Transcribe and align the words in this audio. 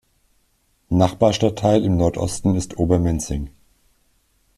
Nachbarstadtteil 0.89 1.85
im 1.85 1.95
Nordosten 1.95 2.55
ist 2.55 2.79
Obermenzing. 2.79 3.51